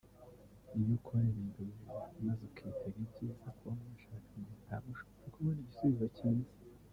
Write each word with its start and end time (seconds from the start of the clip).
iyo 0.77 0.91
ukora 0.97 1.25
ibintu 1.31 1.61
bibi 1.69 1.85
maze 2.25 2.41
ukitega 2.49 2.99
ibyiza 3.03 3.47
k’uwo 3.57 3.73
mwashakanye 3.79 4.53
ntabwo 4.65 4.87
ushobora 4.97 5.19
kubona 5.33 5.59
igisubizo 5.61 6.07
cyiza 6.17 6.53